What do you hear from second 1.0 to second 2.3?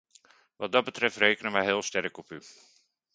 rekenen wij heel sterk